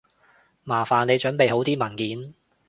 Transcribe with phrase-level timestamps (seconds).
[0.63, 2.33] 麻煩你準備好啲文件